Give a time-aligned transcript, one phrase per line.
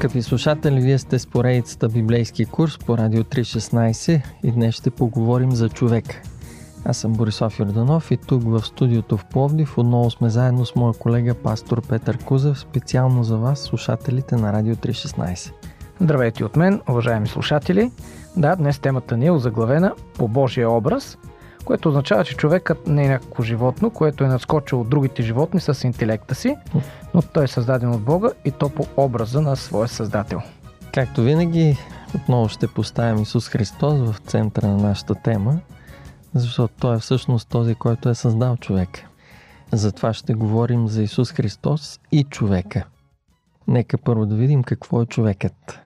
[0.00, 5.52] Скъпи слушатели, вие сте с поредицата Библейски курс по Радио 316 и днес ще поговорим
[5.52, 6.22] за човек.
[6.84, 10.94] Аз съм Борислав Йорданов и тук в студиото в Пловдив отново сме заедно с моя
[10.94, 15.52] колега пастор Петър Кузев, специално за вас, слушателите на Радио 316.
[16.00, 17.90] Здравейте от мен, уважаеми слушатели.
[18.36, 21.18] Да, днес темата ни е озаглавена по Божия образ,
[21.70, 25.84] което означава, че човекът не е някакво животно, което е надскочило от другите животни с
[25.84, 26.56] интелекта си,
[27.14, 30.42] но той е създаден от Бога и то по образа на своя създател.
[30.94, 31.76] Както винаги,
[32.14, 35.60] отново ще поставим Исус Христос в центъра на нашата тема,
[36.34, 39.06] защото Той е всъщност този, който е създал човека.
[39.72, 42.86] Затова ще говорим за Исус Христос и човека.
[43.68, 45.80] Нека първо да видим какво е човекът.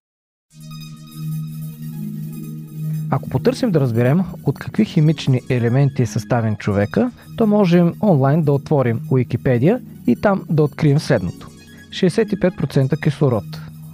[3.11, 8.53] Ако потърсим да разберем от какви химични елементи е съставен човека, то можем онлайн да
[8.53, 11.49] отворим Уикипедия и там да открием следното.
[11.91, 13.45] 65% кислород,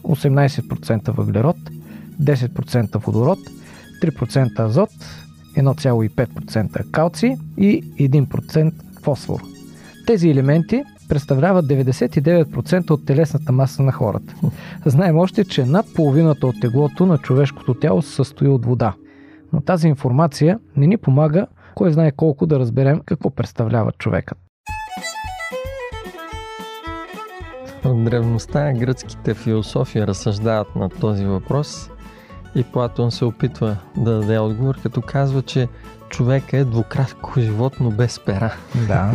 [0.03, 1.57] 18% въглерод,
[2.23, 3.39] 10% водород,
[4.03, 4.91] 3% азот,
[5.57, 9.41] 1,5% калци и 1% фосфор.
[10.07, 14.35] Тези елементи представляват 99% от телесната маса на хората.
[14.87, 18.95] Знаем още, че над половината от теглото на човешкото тяло се състои от вода.
[19.53, 24.39] Но тази информация не ни помага кой знае колко да разберем какво представлява човекът.
[27.85, 31.91] От древността гръцките философи разсъждават на този въпрос
[32.55, 35.69] и Платон се опитва да даде отговор, като казва, че
[36.09, 38.55] човек е двукратко животно без пера.
[38.89, 39.13] Да.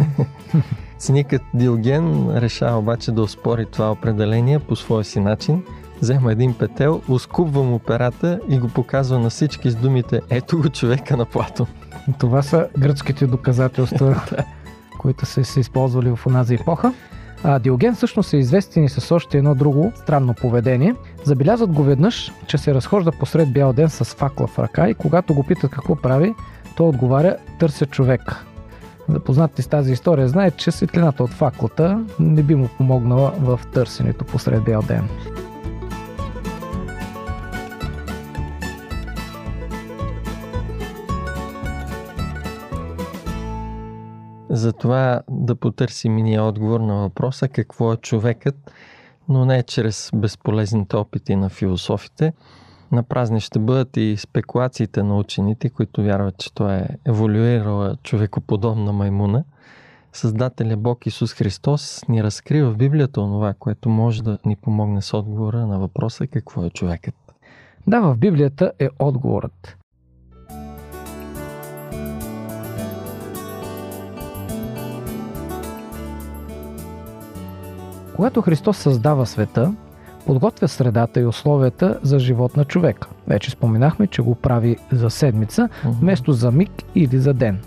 [0.98, 5.64] Циникът Диоген решава обаче да оспори това определение по своя си начин.
[6.02, 10.70] Взема един петел, ускубва му перата и го показва на всички с думите Ето го
[10.70, 11.68] човека на Платон.
[12.20, 14.22] Това са гръцките доказателства,
[15.00, 16.94] които са се използвали в онази епоха.
[17.44, 20.96] А Диоген всъщност е известен и с още едно друго странно поведение.
[21.24, 25.34] Забелязват го веднъж, че се разхожда посред бял ден с факла в ръка и когато
[25.34, 26.34] го питат какво прави,
[26.78, 28.46] той отговаря търся човек.
[29.10, 34.26] Запознатите с тази история знаят, че светлината от факлата не би му помогнала в търсенето
[34.26, 35.10] посред бял ден.
[44.56, 48.72] Затова да потърсим и ние отговор на въпроса какво е човекът,
[49.30, 52.34] но не чрез безполезните опити на философите.
[52.92, 58.94] На празни ще бъдат и спекулациите на учените, които вярват, че той е еволюирала човекоподобна
[58.94, 59.44] маймуна.
[60.14, 65.18] Създателя Бог Исус Христос ни разкрива в Библията това, което може да ни помогне с
[65.18, 67.16] отговора на въпроса какво е човекът.
[67.88, 69.78] Да, в Библията е отговорът.
[78.16, 79.74] Когато Христос създава света,
[80.26, 83.08] подготвя средата и условията за живот на човека.
[83.28, 87.60] Вече споменахме, че го прави за седмица, вместо за миг или за ден.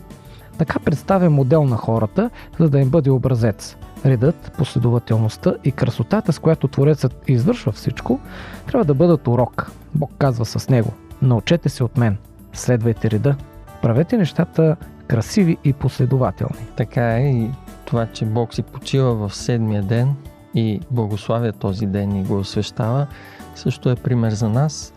[0.58, 3.76] Така представя модел на хората, за да им бъде образец.
[4.06, 8.20] Редът, последователността и красотата, с която Творецът извършва всичко,
[8.66, 9.70] трябва да бъдат урок.
[9.94, 10.92] Бог казва с него
[11.22, 12.16] Научете се от мен,
[12.52, 13.36] следвайте реда,
[13.82, 14.76] правете нещата
[15.06, 16.66] красиви и последователни.
[16.76, 17.50] Така е и
[17.84, 20.14] това, че Бог си почива в седмия ден
[20.58, 23.06] и благославя този ден и го освещава,
[23.54, 24.92] също е пример за нас.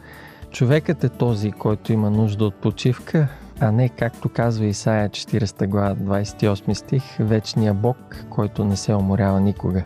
[0.52, 3.28] Човекът е този, който има нужда от почивка,
[3.60, 9.40] а не, както казва Исаия 40 глава 28 стих, вечния Бог, който не се уморява
[9.40, 9.84] никога.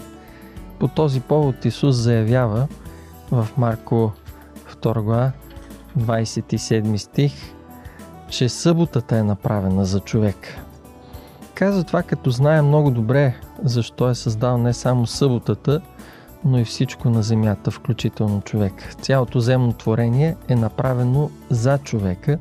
[0.79, 2.67] По този повод Исус заявява
[3.31, 4.11] в Марко
[4.81, 5.31] 2 глава
[5.99, 7.33] 27 стих,
[8.29, 10.64] че съботата е направена за човек.
[11.55, 15.81] Казва това, като знае много добре защо е създал не само съботата,
[16.45, 18.95] но и всичко на земята, включително човек.
[19.01, 22.37] Цялото земно творение е направено за човека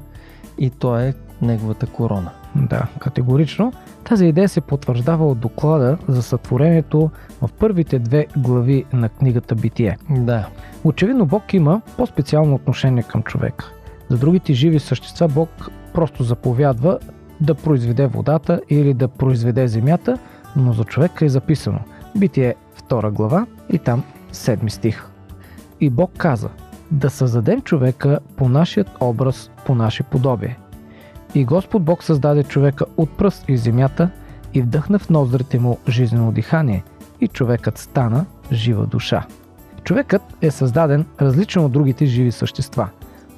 [0.59, 2.31] и то е неговата корона.
[2.57, 3.73] Да, категорично.
[4.05, 7.11] Тази идея се потвърждава от доклада за сътворението
[7.43, 9.99] в първите две глави на книгата Битие.
[10.11, 10.49] Да.
[10.85, 13.73] Очевидно Бог има по-специално отношение към човека.
[14.09, 16.99] За другите живи същества Бог просто заповядва
[17.41, 20.19] да произведе водата или да произведе земята,
[20.57, 21.79] но за човека е записано.
[22.17, 22.55] Битие
[22.89, 24.03] 2 глава и там
[24.33, 25.07] 7 стих.
[25.81, 26.49] И Бог каза,
[26.91, 30.59] да създадем човека по нашият образ, по наше подобие.
[31.35, 34.11] И Господ Бог създаде човека от пръст и земята
[34.55, 36.85] и вдъхна в ноздрите му жизнено дихание
[37.21, 39.27] и човекът стана жива душа.
[39.85, 42.89] Човекът е създаден различен от другите живи същества.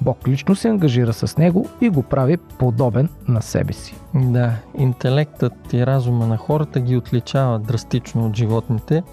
[0.01, 3.95] Бог лично се ангажира с него и го прави подобен на себе си.
[4.15, 9.03] Да, интелектът и разума на хората ги отличава драстично от животните,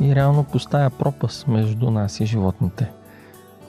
[0.00, 2.90] и реално поставя пропаст между нас и животните.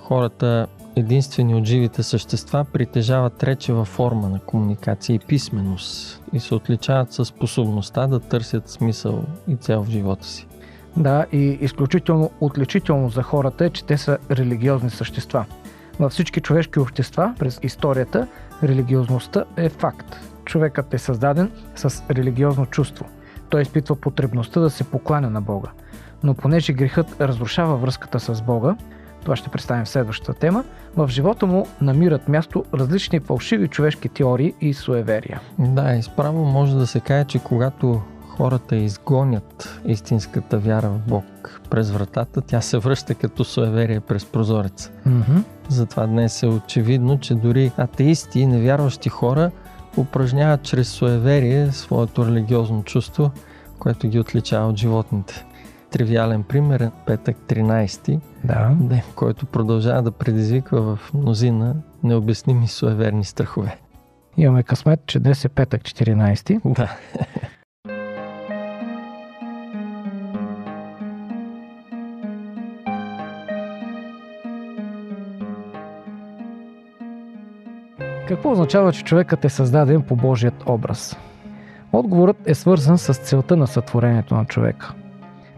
[0.01, 7.13] Хората, единствени от живите същества, притежават речева форма на комуникация и писменост и се отличават
[7.13, 10.47] със способността да търсят смисъл и цел в живота си.
[10.97, 15.45] Да, и изключително отличително за хората е, че те са религиозни същества.
[15.99, 18.27] Във всички човешки общества през историята
[18.63, 20.19] религиозността е факт.
[20.45, 23.05] Човекът е създаден с религиозно чувство.
[23.49, 25.69] Той изпитва потребността да се покланя на Бога.
[26.23, 28.75] Но понеже грехът разрушава връзката с Бога,
[29.21, 30.63] това ще представим в следващата тема,
[30.95, 35.41] в живота му намират място различни фалшиви човешки теории и суеверия.
[35.59, 38.01] Да, изправо може да се каже, че когато
[38.37, 44.91] хората изгонят истинската вяра в Бог през вратата, тя се връща като суеверие през прозореца.
[45.07, 45.43] Mm-hmm.
[45.69, 49.51] Затова днес е очевидно, че дори атеисти и невярващи хора
[49.97, 53.31] упражняват чрез суеверие своето религиозно чувство,
[53.79, 55.45] което ги отличава от животните.
[55.91, 58.71] Тривиален пример е петък 13, Да.
[58.79, 63.77] ден, който продължава да предизвиква в мнозина необясними суеверни страхове.
[64.37, 66.61] Имаме късмет, че днес е петък 14.
[66.73, 66.97] Да.
[78.27, 81.17] Какво означава, че човекът е създаден по Божият образ?
[81.93, 84.93] Отговорът е свързан с целта на сътворението на човека.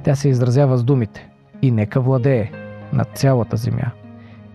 [0.04, 1.30] Тя се изразява с думите
[1.62, 2.52] и нека владее
[2.94, 3.92] над цялата земя.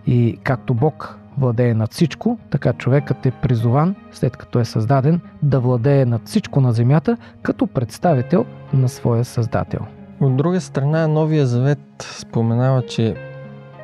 [0.07, 5.59] И както Бог владее над всичко, така човекът е призован, след като е създаден, да
[5.59, 9.81] владее над всичко на земята, като представител на своя създател.
[10.19, 13.15] От друга страна, Новия Завет споменава, че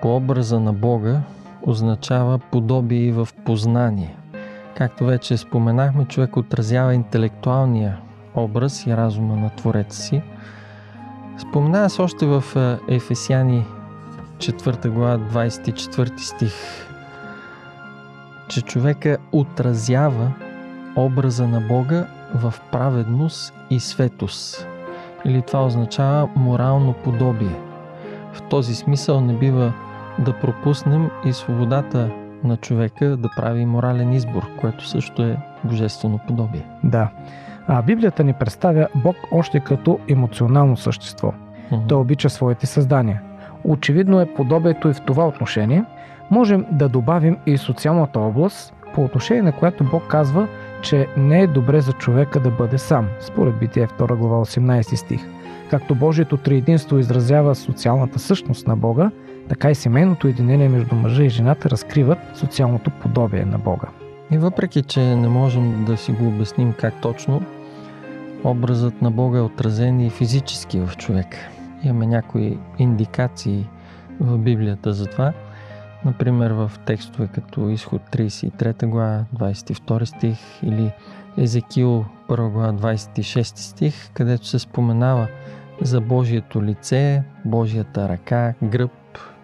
[0.02, 1.22] по образа на Бога
[1.62, 4.19] означава подобие в познание.
[4.80, 7.98] Както вече споменахме, човек отразява интелектуалния
[8.36, 10.22] образ и разума на Твореца си.
[11.38, 13.66] Споменава се още в е, Ефесяни
[14.38, 16.54] 4 глава 24 стих,
[18.50, 20.32] че човека отразява
[20.96, 24.68] образа на Бога в праведност и светост.
[25.26, 27.60] Или това означава морално подобие.
[28.34, 29.74] В този смисъл не бива
[30.20, 32.10] да пропуснем и свободата
[32.44, 36.66] на човека да прави морален избор, което също е божествено подобие.
[36.84, 37.10] Да.
[37.68, 41.34] А Библията ни представя Бог още като емоционално същество.
[41.72, 41.88] Мгм.
[41.88, 43.22] Той обича своите създания.
[43.64, 45.84] Очевидно е подобието и в това отношение.
[46.32, 50.48] Можем да добавим и социалната област, по отношение на която Бог казва,
[50.82, 55.22] че не е добре за човека да бъде сам, според Битие 2 глава 18 стих.
[55.70, 59.12] Както Божието триединство изразява социалната същност на Бога,
[59.50, 63.88] така и семейното единение между мъжа и жената разкриват социалното подобие на Бога.
[64.32, 67.42] И въпреки, че не можем да си го обясним как точно,
[68.44, 71.38] образът на Бога е отразен и физически в човека.
[71.84, 73.66] Имаме някои индикации
[74.20, 75.34] в Библията за това.
[76.06, 80.92] Например, в текстове като Изход 33 глава, 22 стих или
[81.38, 85.28] Езекил 1 глава, 26 стих, където се споменава
[85.82, 88.92] за Божието лице, Божията ръка, гръб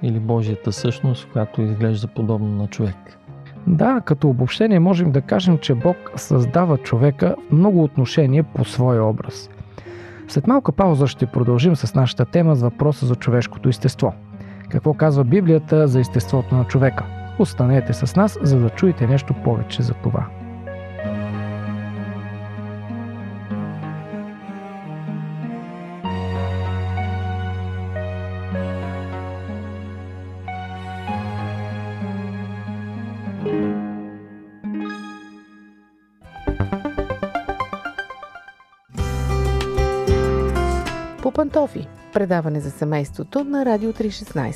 [0.05, 2.95] или Божията същност, която изглежда подобно на човек.
[3.67, 9.03] Да, като обобщение можем да кажем, че Бог създава човека в много отношения по своя
[9.03, 9.49] образ.
[10.27, 14.13] След малка пауза ще продължим с нашата тема с въпроса за човешкото естество.
[14.69, 17.05] Какво казва Библията за естеството на човека?
[17.39, 20.25] Останете с нас, за да чуете нещо повече за това.
[41.35, 41.87] Пантофи.
[42.13, 44.55] Предаване за семейството на Радио 316.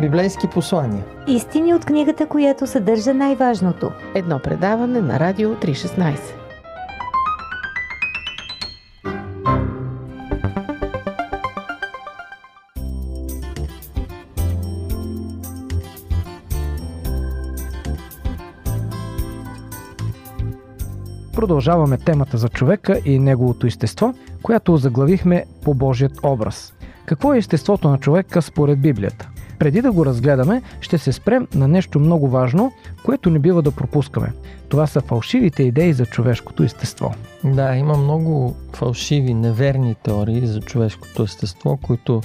[0.00, 1.04] Библейски послания.
[1.26, 3.92] Истини от книгата, която съдържа най-важното.
[4.14, 6.37] Едно предаване на Радио 316.
[21.58, 26.74] Продължаваме темата за човека и неговото естество, която заглавихме по Божият образ.
[27.06, 29.28] Какво е естеството на човека според Библията?
[29.58, 32.72] Преди да го разгледаме, ще се спрем на нещо много важно,
[33.04, 34.32] което не бива да пропускаме.
[34.68, 37.14] Това са фалшивите идеи за човешкото естество.
[37.44, 42.20] Да, има много фалшиви, неверни теории за човешкото естество, които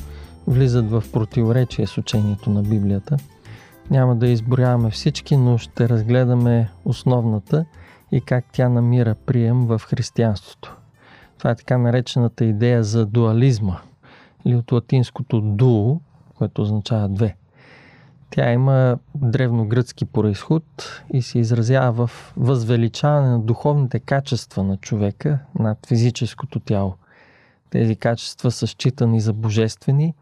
[0.48, 3.18] влизат в противоречие с учението на Библията.
[3.92, 7.66] Няма да изброяваме всички, но ще разгледаме основната
[8.14, 10.78] и как тя намира прием в християнството.
[11.38, 13.78] Това е така наречената идея за дуализма
[14.46, 16.00] или от латинското дуо,
[16.38, 17.36] което означава две.
[18.30, 20.64] Тя има древногръцки происход
[21.14, 26.96] и се изразява в възвеличаване на духовните качества на човека над физическото тяло.
[27.70, 30.14] Тези качества са считани за божествени.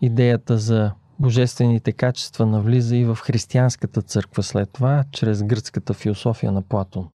[0.00, 6.62] Идеята за божествените качества навлиза и в християнската църква след това, чрез гръцката философия на
[6.62, 7.08] Платон.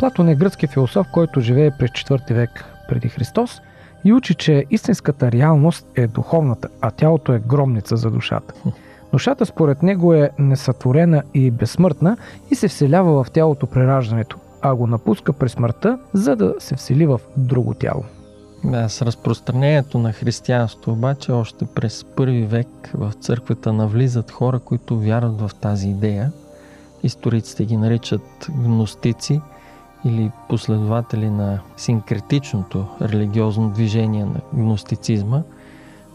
[0.00, 3.60] Платон е гръцки философ, който живее през 4 век преди Христос
[4.04, 8.54] и учи, че истинската реалност е духовната, а тялото е гробница за душата.
[9.12, 12.16] Душата според него е несътворена и безсмъртна
[12.50, 16.76] и се вселява в тялото при раждането, а го напуска при смъртта, за да се
[16.76, 18.04] всели в друго тяло.
[18.64, 25.00] Да, с разпространението на християнство обаче още през първи век в църквата навлизат хора, които
[25.00, 26.32] вярват в тази идея.
[27.02, 29.40] Историците ги наричат гностици–
[30.04, 35.42] или последователи на синкретичното религиозно движение на гностицизма,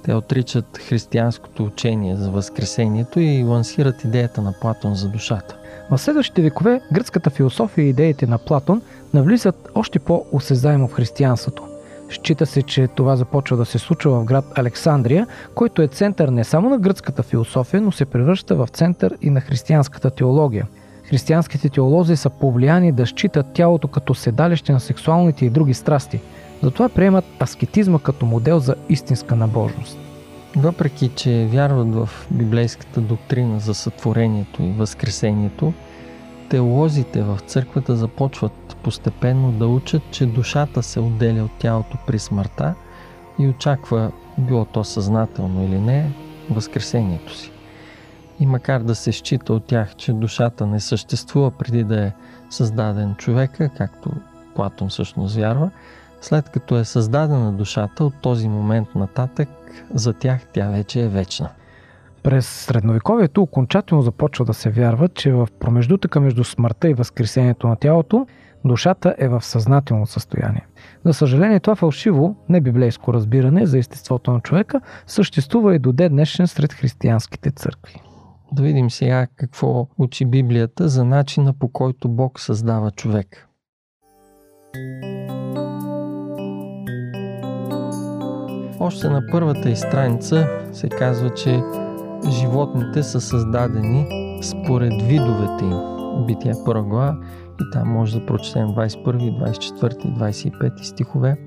[0.04, 5.56] те отричат християнското учение за Възкресението и лансират идеята на Платон за душата.
[5.92, 8.82] В следващите векове гръцката философия и идеите на Платон
[9.14, 11.64] навлизат още по-осезаемо в християнството.
[12.10, 16.44] Счита се, че това започва да се случва в град Александрия, който е център не
[16.44, 20.68] само на гръцката философия, но се превръща в център и на християнската теология–
[21.10, 26.20] Християнските теолози са повлияни да считат тялото като седалище на сексуалните и други страсти.
[26.64, 29.98] Затова приемат аскетизма като модел за истинска набожност.
[30.56, 35.74] Въпреки, че вярват в библейската доктрина за сътворението и възкресението,
[36.50, 42.74] теолозите в църквата започват постепенно да учат, че душата се отделя от тялото при смъртта
[43.40, 46.12] и очаква, било то съзнателно или не,
[46.50, 47.52] възкресението си.
[48.40, 52.12] И макар да се счита от тях, че душата не съществува преди да е
[52.50, 54.12] създаден човека, както
[54.56, 55.72] Платон всъщност вярва,
[56.22, 59.50] след като е създадена душата, от този момент нататък
[59.94, 61.50] за тях тя вече е вечна.
[62.24, 67.76] През средновековието окончателно започва да се вярва, че в промеждутъка между смъртта и възкресението на
[67.76, 68.28] тялото,
[68.66, 70.66] душата е в съзнателно състояние.
[71.06, 76.48] За съжаление, това фалшиво, небиблейско разбиране за естеството на човека съществува и до ден днешен
[76.48, 78.02] сред християнските църкви.
[78.56, 83.48] Да видим сега какво учи Библията за начина по който Бог създава човек.
[88.80, 91.64] Още на първата и страница се казва, че
[92.30, 94.08] животните са създадени
[94.44, 96.26] според видовете им.
[96.26, 97.18] Бития първа глава
[97.62, 100.14] и там може да прочетем 21, 24 и
[100.52, 101.38] 25 стихове.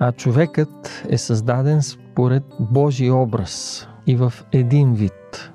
[0.00, 5.53] А човекът е създаден според Божий образ и в един вид.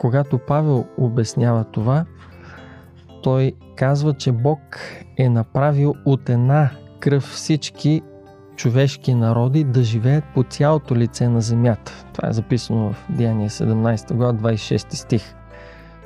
[0.00, 2.04] Когато Павел обяснява това,
[3.22, 4.60] той казва, че Бог
[5.16, 8.02] е направил от една кръв всички
[8.56, 12.04] човешки народи да живеят по цялото лице на земята.
[12.12, 15.34] Това е записано в Деяние 17 глава 26 стих.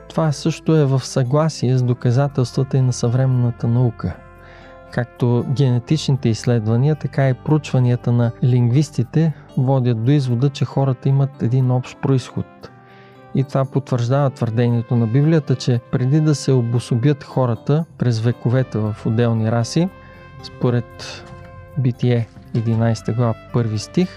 [0.08, 4.16] Това също е в съгласие с доказателствата и на съвременната наука.
[4.90, 11.70] Както генетичните изследвания, така и проучванията на лингвистите водят до извода, че хората имат един
[11.70, 12.46] общ происход–
[13.34, 18.96] и това потвърждава твърдението на Библията, че преди да се обособят хората през вековете в
[19.06, 19.88] отделни раси,
[20.42, 21.24] според
[21.78, 24.08] Битие 11 глава 1 стих,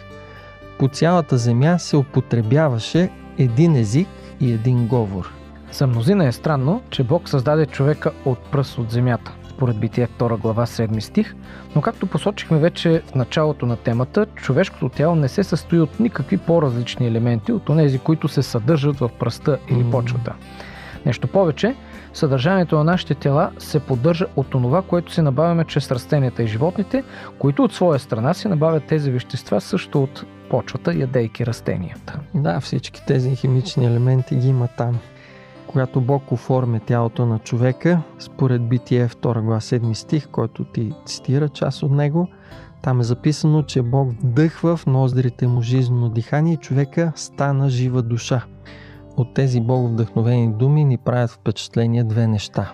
[0.80, 4.08] по цялата земя се употребяваше един език
[4.40, 5.34] и един говор.
[5.72, 10.38] За мнозина е странно, че Бог създаде човека от пръст от земята според Битие 2
[10.38, 11.36] глава 7 стих,
[11.76, 16.38] но както посочихме вече в началото на темата, човешкото тяло не се състои от никакви
[16.38, 20.34] по-различни елементи от тези, които се съдържат в пръста или почвата.
[21.06, 21.76] Нещо повече,
[22.14, 27.04] съдържанието на нашите тела се поддържа от това, което си набавяме чрез растенията и животните,
[27.40, 32.20] които от своя страна си набавят тези вещества също от почвата, ядейки растенията.
[32.34, 35.00] Да, всички тези химични елементи ги има там
[35.68, 41.50] когато Бог оформя тялото на човека, според Битие 2 глава 7 стих, който ти цитира
[41.50, 42.28] част от него,
[42.82, 48.02] там е записано, че Бог вдъхва в ноздрите му жизнено дихание и човека стана жива
[48.02, 48.46] душа.
[49.18, 52.74] От тези Бог вдъхновени думи ни правят впечатление две неща.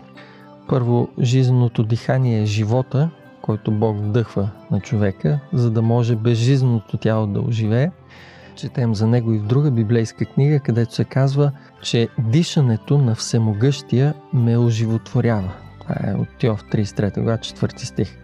[0.70, 3.10] Първо, жизненото дихание е живота,
[3.42, 7.92] който Бог вдъхва на човека, за да може безжизненото тяло да оживее–
[8.56, 14.14] Четем за него и в друга библейска книга, където се казва, че дишането на Всемогъщия
[14.34, 15.52] ме оживотворява.
[15.82, 18.18] Това е от Тиов 33 глава, 4 стих.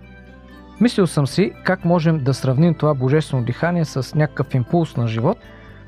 [0.81, 5.37] Мислил съм си как можем да сравним това божествено дихание с някакъв импулс на живот.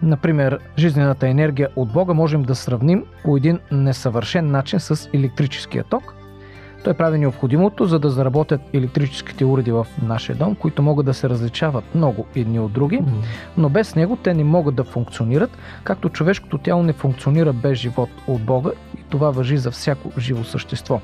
[0.01, 6.13] Например, жизнената енергия от Бога можем да сравним по един несъвършен начин с електрическия ток.
[6.83, 11.29] Той прави необходимото, за да заработят електрическите уреди в нашия дом, които могат да се
[11.29, 13.01] различават много едни от други,
[13.57, 18.09] но без него те не могат да функционират, както човешкото тяло не функционира без живот
[18.27, 21.01] от Бога и това въжи за всяко живо същество.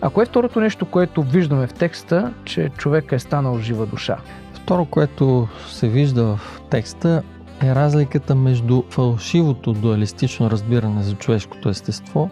[0.00, 4.18] А кое е второто нещо, което виждаме в текста, че човек е станал жива душа?
[4.54, 7.22] Второ, което се вижда в текста
[7.62, 12.30] е разликата между фалшивото дуалистично разбиране за човешкото естество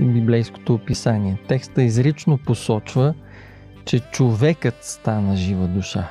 [0.00, 1.38] библейското описание.
[1.48, 3.14] Текста изрично посочва,
[3.84, 6.08] че човекът стана жива душа.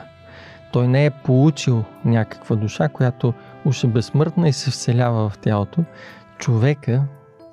[0.74, 3.34] Той не е получил някаква душа, която
[3.66, 5.84] уж е безсмъртна и се вселява в тялото.
[6.38, 7.04] Човека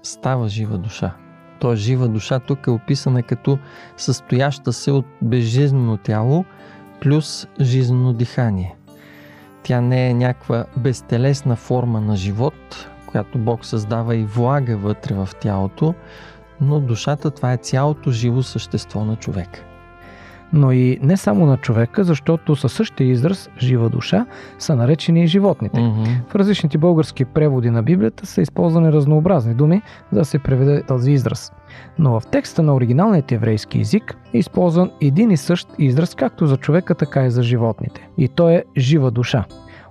[0.03, 1.15] става жива душа.
[1.61, 3.59] Той жива душа тук е описана като
[3.97, 6.45] състояща се от безжизнено тяло
[7.01, 8.77] плюс жизнено дихание.
[9.63, 15.29] Тя не е някаква безтелесна форма на живот, която Бог създава и влага вътре в
[15.41, 15.95] тялото,
[16.61, 19.65] но душата това е цялото живо същество на човека.
[20.53, 24.27] Но и не само на човека, защото със същия израз жива душа
[24.59, 25.81] са наречени и животните.
[25.81, 26.29] Mm-hmm.
[26.29, 31.13] В различните български преводи на Библията са използвани разнообразни думи, за да се преведе този
[31.13, 31.53] израз.
[31.99, 36.57] Но в текста на оригиналният еврейски език е използван един и същ израз както за
[36.57, 38.09] човека, така и за животните.
[38.19, 39.45] И то е жива душа.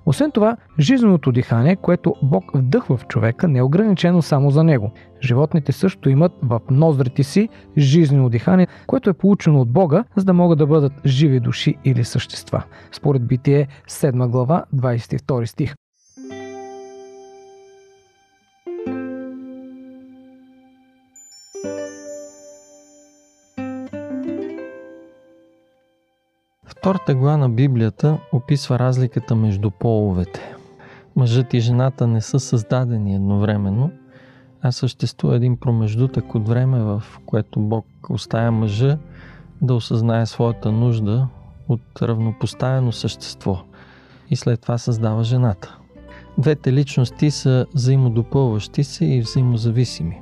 [0.10, 4.92] Освен това, жизненото дихание, което Бог вдъхва в човека, не е ограничено само за него.
[5.22, 10.34] Животните също имат в ноздрите си жизнено дихание, което е получено от Бога, за да
[10.34, 12.64] могат да бъдат живи души или същества.
[12.92, 15.76] Според Битие 7 глава 22 стих.
[26.80, 30.56] Втората глава на Библията описва разликата между половете.
[31.16, 33.92] Мъжът и жената не са създадени едновременно,
[34.62, 38.98] а съществува един промеждутък от време, в което Бог оставя мъжа
[39.62, 41.28] да осъзнае своята нужда
[41.68, 43.58] от равнопоставено същество
[44.30, 45.78] и след това създава жената.
[46.38, 50.22] Двете личности са взаимодопълващи се и взаимозависими.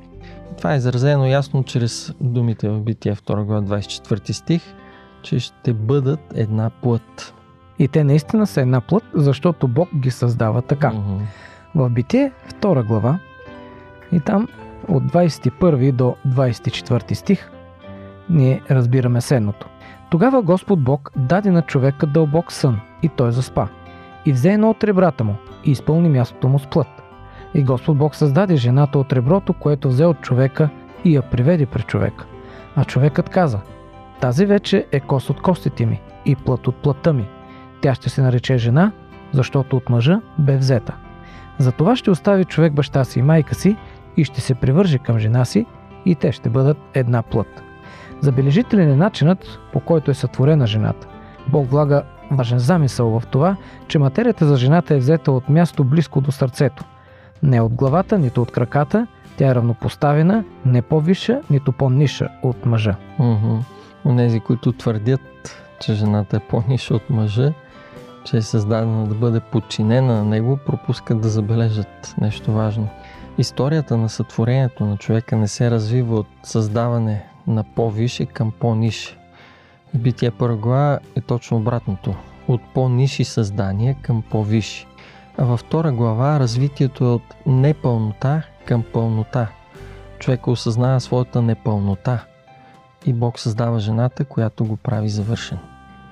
[0.58, 4.62] Това е изразено ясно чрез думите в Битие 2 глава 24 стих–
[5.22, 7.34] че ще бъдат една плът.
[7.80, 10.92] И те наистина са една плът, защото Бог ги създава така.
[10.92, 11.20] Mm-hmm.
[11.76, 13.20] В Битие, 2 глава,
[14.12, 14.48] и там
[14.88, 17.52] от 21 до 24 стих,
[18.30, 19.68] ние разбираме следното.
[20.10, 23.68] Тогава Господ Бог даде на човека дълбок сън и той заспа.
[24.26, 26.88] И взе едно от ребрата му и изпълни мястото му с плът.
[27.54, 30.70] И Господ Бог създаде жената от реброто, което взе от човека
[31.04, 32.26] и я приведе пред човека.
[32.76, 33.60] А човекът каза–
[34.22, 37.28] тази вече е кост от костите ми и плът от плътта ми.
[37.82, 38.92] Тя ще се нарече жена,
[39.32, 40.96] защото от мъжа бе взета.
[41.58, 43.76] Затова ще остави човек баща си и майка си
[44.18, 45.66] и ще се привърже към жена си
[46.06, 47.64] и те ще бъдат една плът.
[48.22, 51.08] Забележителен е начинът, по който е сътворена жената.
[51.48, 53.56] Бог влага важен замисъл в това,
[53.88, 56.84] че материята за жената е взета от място близко до сърцето.
[57.44, 62.96] Не от главата, нито от краката, тя е равнопоставена, не по-висша, нито по-ниша от мъжа.
[63.20, 63.77] Mm-hmm.
[64.08, 67.54] Онези, които твърдят, че жената е по-ниша от мъжа,
[68.26, 72.88] че е създадена да бъде подчинена на него, пропускат да забележат нещо важно.
[73.38, 79.18] Историята на сътворението на човека не се развива от създаване на по-висше към по-нише.
[79.94, 82.16] Битие първа глава е точно обратното.
[82.48, 84.88] От по-ниши създания към по-висши.
[85.38, 89.48] А във втора глава развитието е от непълнота към пълнота.
[90.20, 92.26] Човек осъзнава своята непълнота–
[93.08, 95.58] и Бог създава жената, която го прави завършен.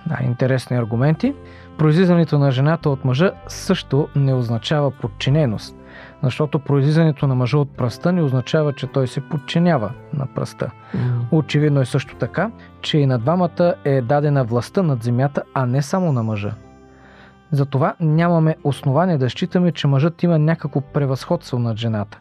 [0.08, 1.34] Да, интересни аргументи.
[1.77, 5.75] Произлизането на жената от мъжа също не означава подчиненост,
[6.23, 10.71] защото произлизането на мъжа от пръста не означава, че той се подчинява на пръста.
[10.95, 10.99] Mm.
[11.31, 15.81] Очевидно е също така, че и на двамата е дадена властта над земята, а не
[15.81, 16.53] само на мъжа.
[17.51, 22.19] Затова нямаме основание да считаме, че мъжът има някакво превъзходство над жената.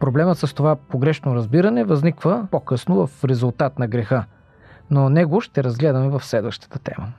[0.00, 4.24] Проблемът с това погрешно разбиране възниква по-късно в резултат на греха,
[4.90, 7.12] но него ще разгледаме в следващата тема.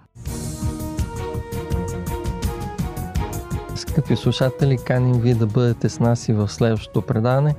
[3.76, 7.56] Скъпи слушатели, каним ви да бъдете с нас и в следващото предаване,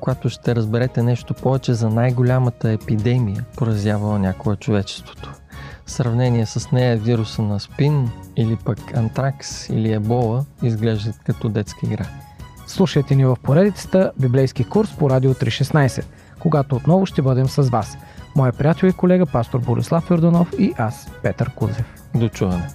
[0.00, 5.32] когато ще разберете нещо повече за най-голямата епидемия, поразявала някое човечеството.
[5.86, 11.86] В сравнение с нея вируса на спин или пък антракс или ебола изглеждат като детска
[11.86, 12.06] игра.
[12.66, 16.04] Слушайте ни в поредицата Библейски курс по Радио 316,
[16.38, 17.96] когато отново ще бъдем с вас.
[18.36, 21.94] Моя приятел и колега пастор Борислав Йорданов и аз, Петър Кузев.
[22.14, 22.68] До чуване.